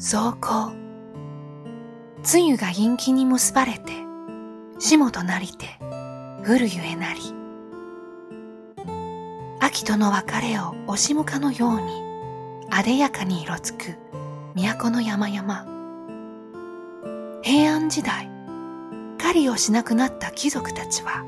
[0.00, 0.72] 走行。
[2.22, 3.92] 梅雨が陰気に結ばれて、
[4.78, 5.66] 霜となりて、
[6.42, 7.20] 降るゆえなり。
[9.60, 12.02] 秋との別れを押しむかのように、
[12.70, 13.98] あでやかに色づく
[14.54, 15.66] 都の山々。
[17.42, 18.30] 平安時代、
[19.18, 21.26] 狩りをしなくなった貴族たちは、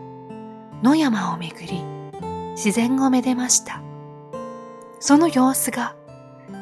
[0.83, 1.85] 野山をめぐり、
[2.53, 3.83] 自然をめでました。
[4.99, 5.95] その様子が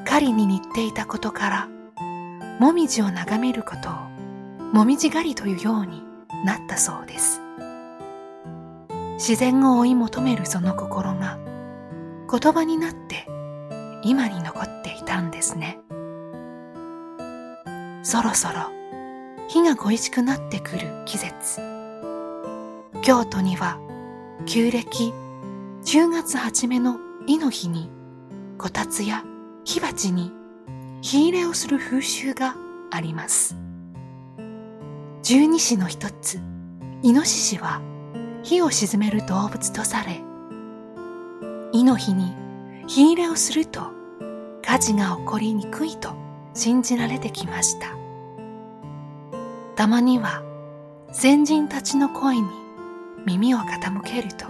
[0.04, 1.68] 狩りに似ていたことから、
[2.60, 3.92] もみじを眺めることを
[4.74, 6.02] もみじ狩りというように
[6.44, 7.40] なったそうです。
[9.14, 11.38] 自然を追い求めるその心が
[12.30, 13.26] 言葉になって
[14.02, 15.80] 今に残っていたんですね。
[18.02, 18.70] そろそろ
[19.48, 21.62] 日が恋しくなってくる季節。
[23.00, 23.78] 京都には
[24.44, 25.14] 旧暦
[25.84, 27.90] 10月初めの日の日に
[28.58, 29.24] こたつや
[29.64, 30.30] 火鉢に
[31.02, 32.56] 火入れをする風習が
[32.90, 33.56] あります。
[35.22, 36.40] 十二支の一つ、
[37.02, 37.80] イノシシは
[38.42, 40.20] 火を沈める動物とされ、
[41.72, 42.34] イの日に
[42.86, 43.92] 火入れをすると
[44.62, 46.14] 火事が起こりにくいと
[46.52, 47.96] 信じられてきました。
[49.76, 50.42] たまには
[51.12, 52.48] 先人たちの声に
[53.24, 54.44] 耳を傾けると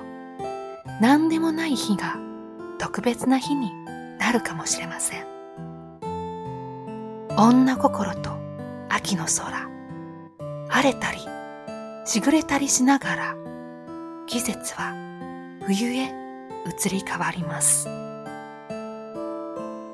[1.00, 2.16] 何でもない日が
[2.78, 3.70] 特別な日に
[4.18, 5.29] なるかもしれません。
[7.42, 8.32] 女心と
[8.90, 9.70] 秋の空、
[10.68, 11.20] 晴れたり、
[12.04, 13.36] しぐれたりしながら、
[14.26, 14.94] 季節は
[15.66, 16.12] 冬へ
[16.66, 17.88] 移り変わります。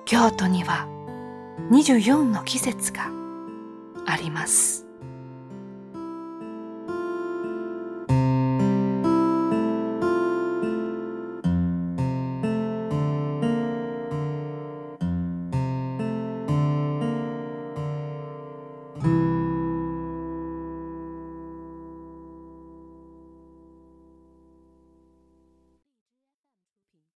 [0.06, 0.88] 京都には
[1.70, 3.12] 24の季節が
[4.06, 4.85] あります。